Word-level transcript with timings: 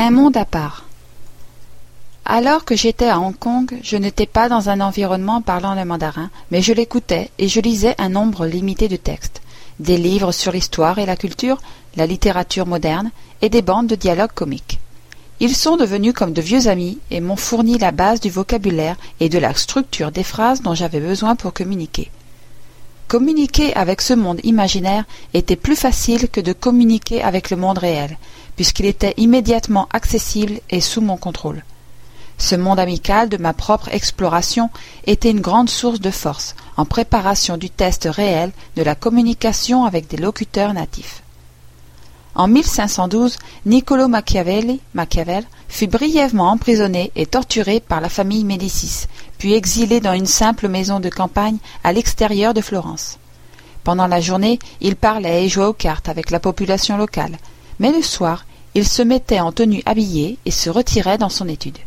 Un 0.00 0.12
monde 0.12 0.36
à 0.36 0.44
part. 0.44 0.84
Alors 2.24 2.64
que 2.64 2.76
j'étais 2.76 3.08
à 3.08 3.18
Hong 3.18 3.36
Kong, 3.36 3.80
je 3.82 3.96
n'étais 3.96 4.26
pas 4.26 4.48
dans 4.48 4.68
un 4.68 4.80
environnement 4.80 5.42
parlant 5.42 5.74
le 5.74 5.84
mandarin, 5.84 6.30
mais 6.52 6.62
je 6.62 6.72
l'écoutais 6.72 7.30
et 7.40 7.48
je 7.48 7.60
lisais 7.60 7.96
un 7.98 8.08
nombre 8.08 8.46
limité 8.46 8.86
de 8.86 8.94
textes, 8.94 9.42
des 9.80 9.96
livres 9.96 10.30
sur 10.30 10.52
l'histoire 10.52 11.00
et 11.00 11.06
la 11.06 11.16
culture, 11.16 11.58
la 11.96 12.06
littérature 12.06 12.64
moderne 12.64 13.10
et 13.42 13.48
des 13.48 13.60
bandes 13.60 13.88
de 13.88 13.96
dialogues 13.96 14.32
comiques. 14.32 14.78
Ils 15.40 15.56
sont 15.56 15.76
devenus 15.76 16.14
comme 16.14 16.32
de 16.32 16.42
vieux 16.42 16.68
amis 16.68 17.00
et 17.10 17.20
m'ont 17.20 17.34
fourni 17.34 17.76
la 17.76 17.90
base 17.90 18.20
du 18.20 18.30
vocabulaire 18.30 18.96
et 19.18 19.28
de 19.28 19.38
la 19.38 19.52
structure 19.52 20.12
des 20.12 20.22
phrases 20.22 20.62
dont 20.62 20.74
j'avais 20.74 21.00
besoin 21.00 21.34
pour 21.34 21.52
communiquer. 21.52 22.08
Communiquer 23.08 23.74
avec 23.74 24.02
ce 24.02 24.12
monde 24.12 24.38
imaginaire 24.44 25.04
était 25.32 25.56
plus 25.56 25.76
facile 25.76 26.28
que 26.28 26.42
de 26.42 26.52
communiquer 26.52 27.22
avec 27.22 27.48
le 27.48 27.56
monde 27.56 27.78
réel, 27.78 28.18
puisqu'il 28.54 28.84
était 28.84 29.14
immédiatement 29.16 29.88
accessible 29.94 30.60
et 30.68 30.82
sous 30.82 31.00
mon 31.00 31.16
contrôle. 31.16 31.64
Ce 32.36 32.54
monde 32.54 32.78
amical 32.78 33.30
de 33.30 33.38
ma 33.38 33.54
propre 33.54 33.88
exploration 33.94 34.68
était 35.06 35.30
une 35.30 35.40
grande 35.40 35.70
source 35.70 36.00
de 36.00 36.10
force 36.10 36.54
en 36.76 36.84
préparation 36.84 37.56
du 37.56 37.70
test 37.70 38.06
réel 38.10 38.52
de 38.76 38.82
la 38.82 38.94
communication 38.94 39.86
avec 39.86 40.06
des 40.08 40.18
locuteurs 40.18 40.74
natifs. 40.74 41.22
En 42.38 42.46
1512, 42.46 43.36
Niccolo 43.66 44.06
Machiavelli 44.06 44.80
Machiavel 44.94 45.42
fut 45.68 45.88
brièvement 45.88 46.52
emprisonné 46.52 47.10
et 47.16 47.26
torturé 47.26 47.80
par 47.80 48.00
la 48.00 48.08
famille 48.08 48.44
Médicis, 48.44 49.06
puis 49.38 49.54
exilé 49.54 49.98
dans 49.98 50.12
une 50.12 50.24
simple 50.24 50.68
maison 50.68 51.00
de 51.00 51.08
campagne 51.08 51.56
à 51.82 51.92
l'extérieur 51.92 52.54
de 52.54 52.60
Florence. 52.60 53.18
Pendant 53.82 54.06
la 54.06 54.20
journée, 54.20 54.60
il 54.80 54.94
parlait 54.94 55.46
et 55.46 55.48
jouait 55.48 55.64
aux 55.64 55.72
cartes 55.72 56.08
avec 56.08 56.30
la 56.30 56.38
population 56.38 56.96
locale, 56.96 57.36
mais 57.80 57.90
le 57.90 58.02
soir, 58.02 58.46
il 58.76 58.86
se 58.86 59.02
mettait 59.02 59.40
en 59.40 59.50
tenue 59.50 59.82
habillée 59.84 60.38
et 60.44 60.52
se 60.52 60.70
retirait 60.70 61.18
dans 61.18 61.30
son 61.30 61.48
étude. 61.48 61.78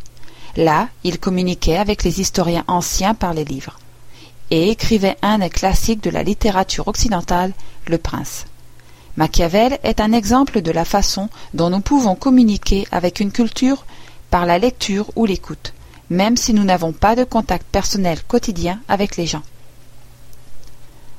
Là, 0.57 0.89
il 1.05 1.17
communiquait 1.17 1.77
avec 1.77 2.03
les 2.03 2.19
historiens 2.19 2.65
anciens 2.67 3.13
par 3.13 3.33
les 3.33 3.45
livres, 3.45 3.79
et 4.49 4.69
écrivait 4.69 5.15
un 5.21 5.39
des 5.39 5.49
classiques 5.49 6.03
de 6.03 6.09
la 6.09 6.23
littérature 6.23 6.89
occidentale, 6.89 7.53
Le 7.87 7.97
Prince. 7.97 8.47
Machiavel 9.17 9.79
est 9.83 9.99
un 9.99 10.13
exemple 10.13 10.61
de 10.61 10.71
la 10.71 10.85
façon 10.85 11.29
dont 11.53 11.69
nous 11.69 11.81
pouvons 11.81 12.15
communiquer 12.15 12.87
avec 12.91 13.19
une 13.19 13.31
culture 13.31 13.85
par 14.29 14.45
la 14.45 14.57
lecture 14.57 15.11
ou 15.15 15.25
l'écoute, 15.25 15.73
même 16.09 16.37
si 16.37 16.53
nous 16.53 16.63
n'avons 16.63 16.93
pas 16.93 17.15
de 17.15 17.23
contact 17.23 17.65
personnel 17.67 18.23
quotidien 18.23 18.79
avec 18.87 19.17
les 19.17 19.27
gens. 19.27 19.43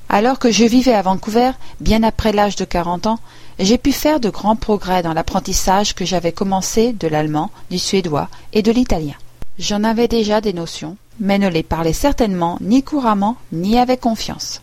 Alors 0.08 0.38
que 0.38 0.50
je 0.50 0.64
vivais 0.64 0.94
à 0.94 1.02
Vancouver, 1.02 1.52
bien 1.80 2.02
après 2.02 2.32
l'âge 2.32 2.56
de 2.56 2.66
quarante 2.66 3.06
ans, 3.06 3.18
j'ai 3.58 3.78
pu 3.78 3.92
faire 3.92 4.20
de 4.20 4.30
grands 4.30 4.56
progrès 4.56 5.02
dans 5.02 5.14
l'apprentissage 5.14 5.94
que 5.94 6.04
j'avais 6.04 6.32
commencé 6.32 6.92
de 6.92 7.08
l'allemand, 7.08 7.50
du 7.70 7.78
suédois 7.78 8.28
et 8.52 8.62
de 8.62 8.72
l'italien. 8.72 9.14
J'en 9.58 9.84
avais 9.84 10.08
déjà 10.08 10.40
des 10.40 10.52
notions, 10.52 10.96
mais 11.20 11.38
ne 11.38 11.48
les 11.48 11.62
parlais 11.62 11.92
certainement 11.92 12.58
ni 12.60 12.82
couramment 12.82 13.36
ni 13.52 13.78
avec 13.78 14.00
confiance. 14.00 14.60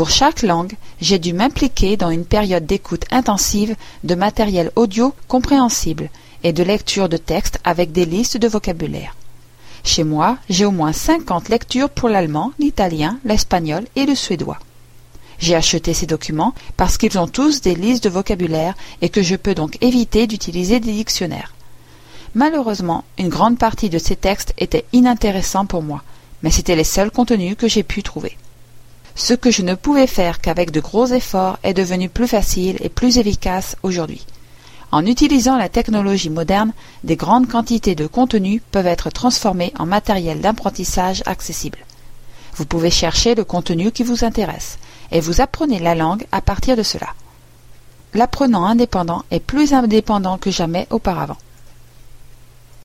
Pour 0.00 0.08
chaque 0.08 0.40
langue, 0.40 0.76
j'ai 1.02 1.18
dû 1.18 1.34
m'impliquer 1.34 1.98
dans 1.98 2.08
une 2.08 2.24
période 2.24 2.64
d'écoute 2.64 3.04
intensive 3.10 3.76
de 4.02 4.14
matériel 4.14 4.70
audio 4.74 5.12
compréhensible 5.28 6.08
et 6.42 6.54
de 6.54 6.62
lecture 6.62 7.10
de 7.10 7.18
textes 7.18 7.60
avec 7.64 7.92
des 7.92 8.06
listes 8.06 8.38
de 8.38 8.48
vocabulaire. 8.48 9.14
Chez 9.84 10.02
moi, 10.02 10.38
j'ai 10.48 10.64
au 10.64 10.70
moins 10.70 10.94
cinquante 10.94 11.50
lectures 11.50 11.90
pour 11.90 12.08
l'allemand, 12.08 12.52
l'italien, 12.58 13.18
l'espagnol 13.26 13.84
et 13.94 14.06
le 14.06 14.14
suédois. 14.14 14.58
J'ai 15.38 15.54
acheté 15.54 15.92
ces 15.92 16.06
documents 16.06 16.54
parce 16.78 16.96
qu'ils 16.96 17.18
ont 17.18 17.28
tous 17.28 17.60
des 17.60 17.74
listes 17.74 18.04
de 18.04 18.08
vocabulaire 18.08 18.72
et 19.02 19.10
que 19.10 19.20
je 19.20 19.36
peux 19.36 19.54
donc 19.54 19.76
éviter 19.82 20.26
d'utiliser 20.26 20.80
des 20.80 20.92
dictionnaires. 20.92 21.52
Malheureusement, 22.34 23.04
une 23.18 23.28
grande 23.28 23.58
partie 23.58 23.90
de 23.90 23.98
ces 23.98 24.16
textes 24.16 24.54
étaient 24.56 24.86
inintéressants 24.94 25.66
pour 25.66 25.82
moi, 25.82 26.02
mais 26.42 26.50
c'étaient 26.50 26.74
les 26.74 26.84
seuls 26.84 27.10
contenus 27.10 27.54
que 27.54 27.68
j'ai 27.68 27.82
pu 27.82 28.02
trouver. 28.02 28.38
Ce 29.14 29.34
que 29.34 29.50
je 29.50 29.62
ne 29.62 29.74
pouvais 29.74 30.06
faire 30.06 30.40
qu'avec 30.40 30.70
de 30.70 30.80
gros 30.80 31.06
efforts 31.06 31.58
est 31.62 31.74
devenu 31.74 32.08
plus 32.08 32.28
facile 32.28 32.76
et 32.80 32.88
plus 32.88 33.18
efficace 33.18 33.76
aujourd'hui. 33.82 34.24
En 34.92 35.06
utilisant 35.06 35.56
la 35.56 35.68
technologie 35.68 36.30
moderne, 36.30 36.72
des 37.04 37.16
grandes 37.16 37.48
quantités 37.48 37.94
de 37.94 38.06
contenu 38.06 38.60
peuvent 38.72 38.86
être 38.86 39.10
transformées 39.10 39.72
en 39.78 39.86
matériel 39.86 40.40
d'apprentissage 40.40 41.22
accessible. 41.26 41.78
Vous 42.56 42.64
pouvez 42.64 42.90
chercher 42.90 43.34
le 43.34 43.44
contenu 43.44 43.92
qui 43.92 44.02
vous 44.02 44.24
intéresse, 44.24 44.78
et 45.12 45.20
vous 45.20 45.40
apprenez 45.40 45.78
la 45.78 45.94
langue 45.94 46.26
à 46.32 46.40
partir 46.40 46.76
de 46.76 46.82
cela. 46.82 47.14
L'apprenant 48.14 48.66
indépendant 48.66 49.22
est 49.30 49.40
plus 49.40 49.72
indépendant 49.72 50.38
que 50.38 50.50
jamais 50.50 50.88
auparavant. 50.90 51.36